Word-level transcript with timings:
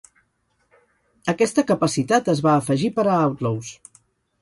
Aquesta 1.35 1.65
capacitat 1.73 2.35
es 2.37 2.43
va 2.49 2.57
afegir 2.65 2.93
per 2.99 3.07
a 3.09 3.23
"Outlaws". 3.29 3.75